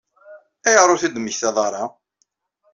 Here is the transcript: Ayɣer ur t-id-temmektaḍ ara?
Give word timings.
Ayɣer 0.67 0.89
ur 0.93 0.99
t-id-temmektaḍ 1.01 1.57
ara? 1.67 1.83